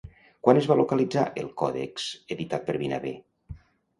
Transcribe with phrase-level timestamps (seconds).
[0.45, 2.07] Quan es va localitzar el còdex
[2.37, 3.15] editat per Vinaver?